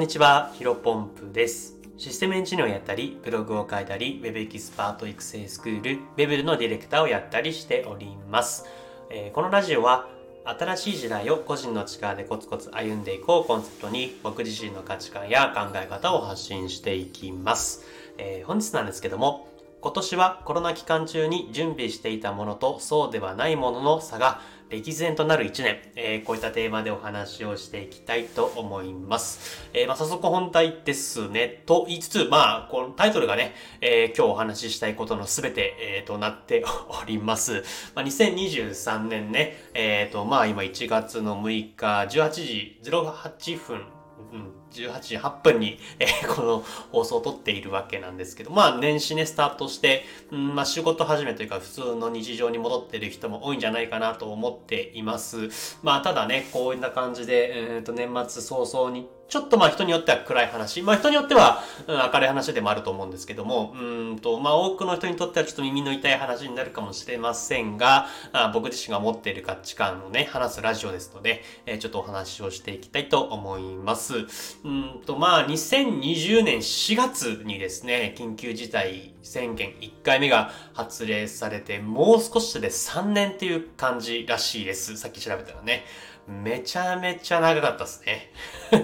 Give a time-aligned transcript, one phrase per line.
[0.00, 1.76] んにちは、ヒロポンプです。
[1.98, 8.64] システムエンジニアをやったり、ブログを書いたり、Web エキスパート育成スクール、Web のディレクターをやったりしております。
[9.10, 10.08] えーこのラジオは、
[10.46, 17.84] 新しい時代を個人の力でコツコツ歩んでいこうコンセプトに、僕自身の価値観や考え方を発信していきます。
[18.16, 19.48] えー本日なんですけども、
[19.82, 24.40] 今年はコロナ期間中に準備していたものとそうではないものの差が
[24.70, 29.68] 歴然となる1年、えーこういったテーマでお話をしていきたいと思います。
[29.72, 31.62] えーまあ、早速本題ですね。
[31.66, 37.64] と言いつつ、まあ、このタイトルがね、えー今日お話ししたいことの全て、えーとなっております。
[37.94, 44.00] まあ、2023年ね、えっ、と、まあ今1月の6日18時08分
[44.32, 55.78] うん、18時8分に、えーこの放送を撮っているわけなんですけど、まあ年始ね、スタートして、うん、まあ仕事始めというか普通の日常に戻ってる人も多いんじゃないかなと思っています。
[55.82, 74.26] まあただね、こういった感じで、えーと年末早々に、ちょっとまあ人によっては暗い話、まあ人によっては、うん明るい話でもあると思うんですけども、うんと、まあ多くの人にとってはちょっと耳の痛い話になるかもしれませんが、あ僕自身が持っている価値観をね、話すラジオですので、えーちょっとお話をしていきたいと思います。
[74.62, 84.96] うんと、まあ2020年4月にですね、緊急事態宣言1回目が発令されて、もう少しで3年っていう感じらしいです。
[84.98, 85.84] さっき調べたらね。
[86.30, 88.32] めちゃめちゃ長かったですね。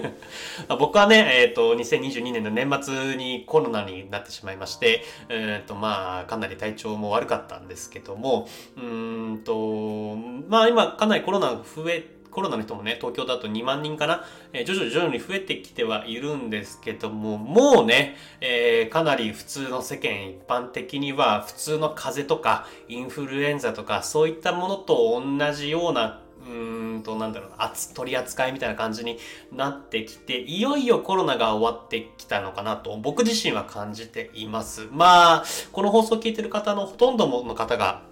[0.79, 10.15] 僕はね、えっ、と、2022年の年末にコロナになってしまいまして、えっ、と、まあ、かなり体調も悪かったんですけども、うんと、
[10.49, 29.19] まあ今、かなりコロナ増え、コロナの人もね、東京だと2万人かな、えー徐々に徐々に増えてきてはいるんですけども、もうね、えーかなり普通の世間一般的には、普通の風邪とか、インフルエンザとか、そういったものと同じようなうーんと、なんだろうな、取り扱いみたいな感じに
[29.51, 34.87] なってきて、いよいよコロナが終わってきたのかなと、僕自身は感じています。
[34.91, 38.03] まあ、この放送を聞いてる方のほとんどの方が、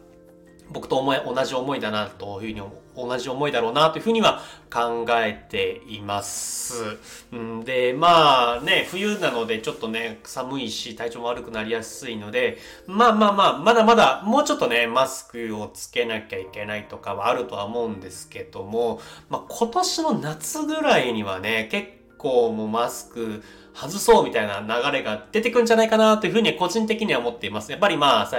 [0.75, 6.97] 僕と思い、同じ思いだなというふうに、同じ思いだろうなというふうには考えています。
[7.33, 18.99] んで、まあね、冬なのでちょっとね、寒いし体調も悪くなりやすいので、まあまあまあ、まだまだもうちょっとね、マスクをつけなきゃいけないとかはあるとは思うんですけども、
[19.29, 21.87] まあ今年の夏ぐらいにはね、結
[22.17, 23.41] 構もうマスク
[23.73, 27.71] 外そうみたいな流れが出てくんじゃないかなというふうに個人的には思っています。
[27.71, 28.29] やっぱりまあ、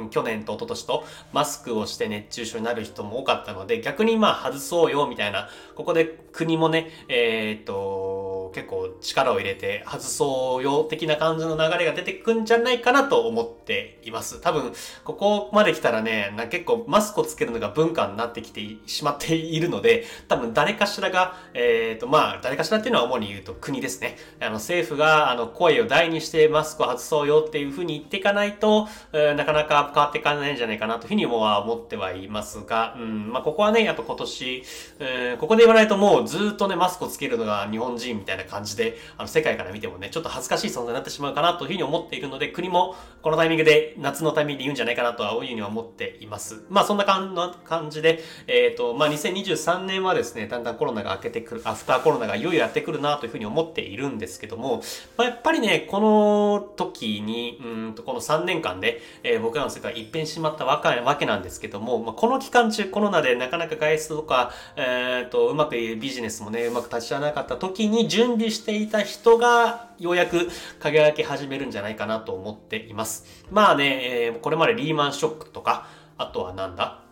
[0.00, 8.19] うん去年と一昨年とマスクをして熱中症になる人も多かったので、逆にまあ外そうよみたいな、ここで国もね、えーっと、
[8.54, 14.40] 結構力を入れて外そうよ的な感じの流れが出てくんじゃないかなと思っています。
[14.40, 14.72] 多分、
[15.04, 24.16] ここまで来たらね、結構マスクをつけるのが文化になってきてしまっているので、多分誰かしらが、えーと、まあ、誰かしらっていうのは主に言うと国ですね。
[24.40, 34.64] あの、政府が、あの、声を大にしてマスクを外そうよっていうふうに言っていかないと、えーなかなか変わっていかないんじゃないかなというふうにもは思ってはいますが、うん、まあ、ここはね、やっぱ今年、
[34.98, 46.62] えーここで言わないともうずっとね、マスクをつけるのが日本人みたいな感じで、あの、世界から見てもね、ちょっと恥ずかしい存在になってしまうかなというふうに思っているので、国もこのタイミングで、夏のタイミングで言うんじゃないかなとは、いうふうには思っています。
[46.68, 54.82] まあ、そんな感な感じで、えっ、と、まあ、2023年はですね、だんだんコロナが明けてくる、アフターコロナがいよいよやってくるなというふうに思っているんですけども、
[55.16, 70.48] まあ、やっぱりね、この時に、うんと、この3年間で、えー僕らの世界一変しまったわかわけなんですけども、まあ、この期間中コロナでなかなか外出とか、えー、と、うまくビジネスもね、うまく立ち上がらなかった時に準備していた人が、ようやく
[70.78, 73.44] 輝き始めるんじゃないかなと思っています。
[73.50, 77.02] まあね、えーこれまでリーマンショックとか、あとはなんだ？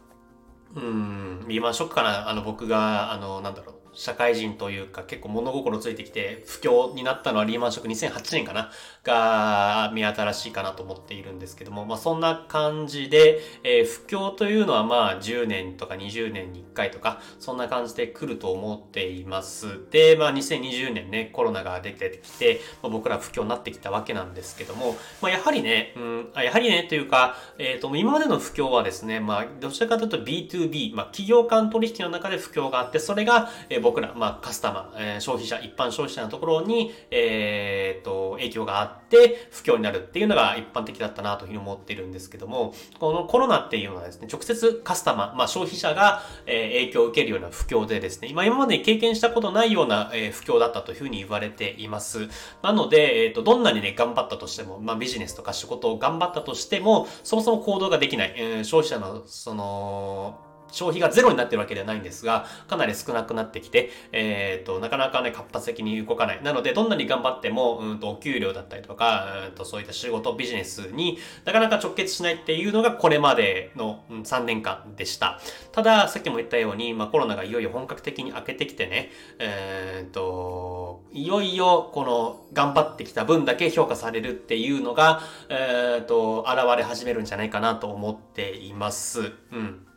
[0.77, 2.29] うん、リーマンショックかな。
[2.29, 8.71] あの僕が、あの、なんだろう、社会人というか結構物心ついてきて不況になったのはリーマンショック2008年かな
[9.05, 19.91] が見新しいかなと思っているんですけども、まあそんな感じで、えー不況というのはまあ10年とか20年に1回とか、そんな感じで来ると思っています。
[19.91, 52.29] で、まあ2020年ね、コロナが出てきて、まあ、僕ら不況になってきたわけなんですけども、まあやはりね、うん、あやはりねというか、えっ、と、今までの不況はですね、まあどちらかというと B2B、まあ企業間取引の中で不況があって、それが、えー僕ら、まあカスタマー、え消費者、一般消費者のところに、えっ、と、影響があって不況になるっていうのが一般的だったなというふうに思っているんですけども、このコロナっていうのはですね、直接カスタマー、まあ消費者が、え影響を受けるような不況でですね、今今まで経験したことないような、え不況だったというふうに言われています。
[52.63, 66.43] なので、えっ、と、どんなにね、頑張ったとしても、まあビジネスとか仕事を頑張ったとしても、そもそも行動ができない、え消費者の、その、消費がゼロになってるわけではないんですが、かなり少なくなってきて、えっ、と、なかなかね、活発的に動かない。
[66.43, 75.41] なので、どんなに頑張っても、うんと、お給料だったりとか、うんと、そういった仕事、ビジネスになかなか直結しないっていうのがこれまでの、うん、3年間でした。
[75.73, 89.33] ただ、さっきも言ったように、まあ、コロナがいよいよ本格的に明けてきてね、えっ、と、いよいよ、この、頑張ってきた分だけ評価されるっていうのが、えっ、と、現れ始めるんじゃないかなと思っています。
[89.53, 89.88] うん。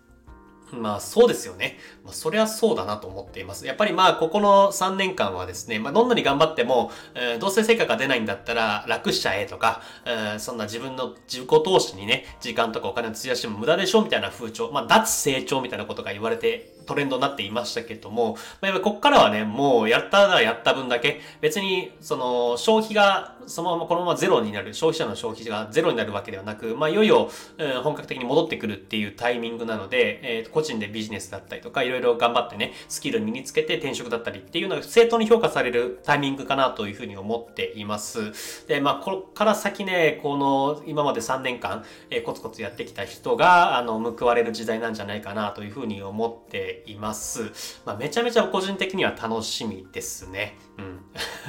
[0.75, 1.77] まあそうですよね。
[2.03, 3.65] まあそりゃそうだなと思っています。
[3.65, 38.67] やっぱりまあここの3年間はですね、まあどんなに頑張っても、えー、どうせ成果が出ないんだったら楽しちゃえとか、えー、そんな自分の自己投資にね、時間とかお金を費やしても無駄でしょみたいな風潮、まあ脱成長みたいなことが言われてトレンドになっていましたけども、まあ、やっぱこっからはね、もうやったらやった分だけ、別にその消費がそのままこのままゼロになる、消費者の消費がゼロになるわけではなく、まあいよいよ、うん、本格的に戻ってくるっていうタイミングなので、えー、個人でビジネスだったりとか、いろいろ頑張ってね、スキル身につけて転職だったりっていうのが正当に評価されるタイミングかなというふうに思っています。
[38.67, 47.51] で、まあ、こっから先ね、この今まで3年間、えー、コツコツやってきた人が、あの、報われる時代なんじゃないかなというふうに思ってています。
[47.85, 50.57] まあ、めちゃめちゃ個人的には楽しみですね。
[50.77, 51.01] うん。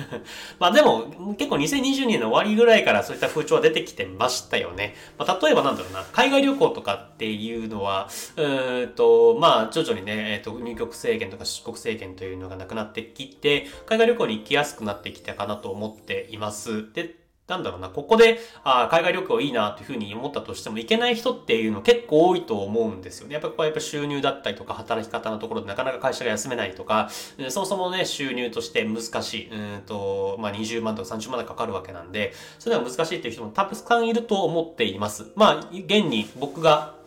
[0.58, 4.94] まあでも、結構2022年の終わりぐらいからそういった風潮は出てきてましたよね。
[5.18, 16.92] まあ、例えばなんだろうな、海外旅行とかっていうのは、うーんと、まあ徐々にね、えっ、ー、と、入国制限とか出国制限というのがなくなってきて、海外旅行に行きやすくなってきたかなと思っています。
[16.92, 17.21] で、
[17.52, 23.34] なんだろうな、ここで、あ海外旅行いいなというふうに思ったとしても、行けない人っていうの結構多いと思うんですよね。
[23.34, 27.10] やっぱここはやっぱ収入だったりとか、働き方のところでなかなか会社が休めないとか、
[27.48, 35.26] そもそもね、収入として難しい、うんと、まあ、20万とか30万とかかるわけなんで、それは難しいっていう人もたくさんいると思っています。
[35.34, 37.01] まあ、現に僕が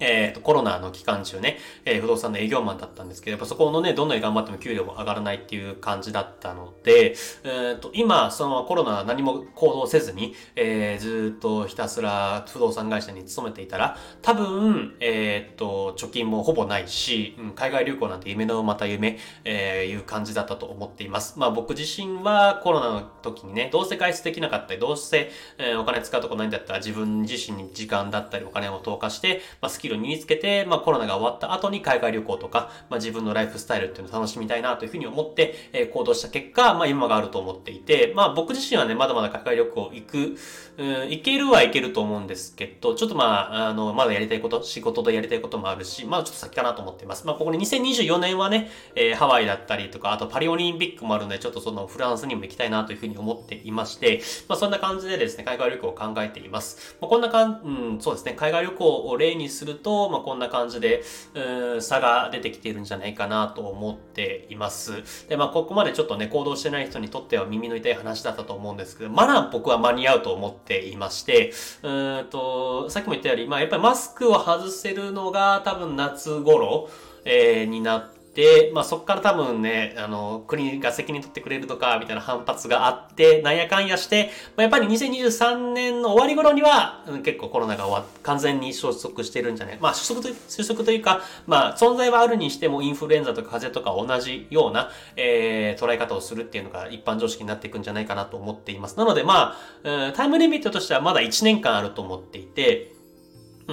[0.00, 7.14] えっ、ー、と、コロナの期間中ね、えー、不動産の営業マンだったんですけど、やっぱそこのね、どんなに頑張っても給料も上がらないっていう感じだったので、
[7.44, 21.38] えっ、ー、と、今、そのコロナ何も行動せずに、えー、ずっとひたすら不動産会社に勤めていたら、多分、えっ、と、貯金もほぼないし、うん、海外旅行なんて夢のまた夢、えー、いう感じだったと思っています。
[21.38, 40.36] まあ僕自身はコロナの時にね、どうせ外出できなかったり、どうせ、え、お金使うとこないんだったら自分自身に時間だったりお金を投下して、まあスキルル身につけて、まあコロナが終わった後に海外旅行とか、まあ自分のライフスタイルっていうのを楽しみたいなというふうに思って、えー、行動した結果、まあ今があると思っていて、まあ僕自身はね、まだまだ海外旅行行く、
[40.78, 47.26] うん、行けるは行けると思うんですけど、ちょっとまあ、あの、まだやりたいこと、仕事でやりたいこともあるし、まあちょっと先かなと思っています。
[47.26, 56.96] まあここに2024年はね、えー、ハワイだったりとか、あとパリオリンピックもあるので、ちょっとそのフランスにも行きたいなというふうに思っていまして、まあそんな感じでですね、海外旅行を考えています。
[57.00, 61.02] まあこんなかん、うん、そうですね、海外旅行を例にすると、まあこんな感じで、
[61.34, 65.02] うん、差が出てきているんじゃないかなと思っています。
[65.28, 71.88] で、まあ、ここまでちょっとね、行動してない人にとっては耳の痛い話だったと思うんですけど、まだ僕は間に合うと思っていまして、う
[72.22, 76.88] んと、さっきも言ったように、まあ、やっぱりマスクを外せるのが多分夏頃、
[77.24, 89.78] えー、になって、で、まあそこから多分ね、あの、国が責任取ってくれるとか、みたいな反発があって、なんやかんやして、まあ、やっぱり2023年の終わり頃には、うん、結構コロナが終わ完全に収束してるんじゃない？
[89.80, 98.96] まあ収束と収束というか、まあ存在はあるにしてもインフルエンザとか風邪とか同じような、えー、捉え方をするっていうのが一般常識になっていくんじゃないかなと思っています。
[98.96, 102.92] なのでまあ、タイムリミットとしてはまだ1年間あると思っていて、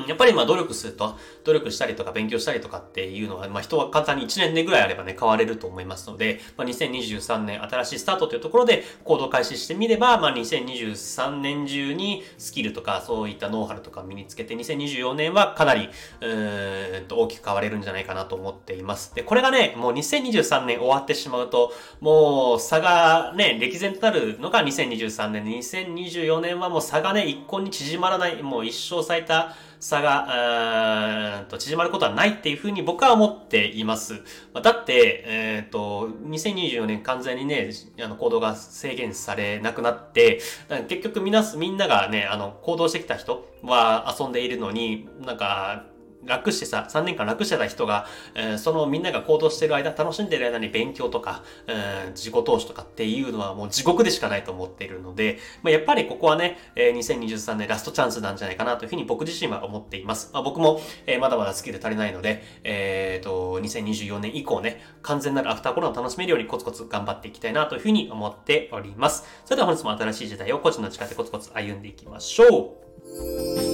[0.01, 15.89] うん、やっぱりまあ努力すると、努力したりとか勉強したりとかっていうのは、まあ人は簡単に1年でぐらいあればね、変われると思いますので、まあ2023年新しいスタートというところで行動開始してみれば、まあ2023年中にスキルとかそういったノウハウとか身につけて、2024年はかなり、
[16.21, 19.13] うーんと大きく変われるんじゃないかなと思っています。
[19.15, 34.21] で、これがね、もう2023年終わってしまうと、もう差がね、歴然となるのが2023年、2024年はもう差がね、一向に縮まらない、もう一生最多差が、うんと縮まることはないっていうふうに僕は思っています。
[34.61, 37.69] だって、えっ、ー、と、2024年完全にね、
[38.01, 40.41] あの行動が制限されなくなって、
[40.87, 45.85] 結局みんな、みんながね、あの、行動してきた人は遊んでいるのに、なんか、
[46.27, 48.05] 楽してさ、3年間楽してた人が、
[48.35, 60.29] えー、そのみんなが行動してる間、楽しんでる間に勉強とか、えー、自己投資とかっていうのはもう地獄でしかないと思っているので、まあ、やっぱりここはね、えー、2023年ラストチャンスなんじゃないかなというふうに僕自身は思っています。
[60.33, 69.25] まあ、僕も、えー、まだまだスキル足りないので、え、ー、と、2024年以降ね、完全なるアフターコロナを楽しめるようにコツコツ頑張っていきたいなというふうに思っております。
[69.45, 72.77] それでは本日も新しい時代を個人の力でコツコツ歩んでいきましょ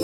[0.00, 0.03] う。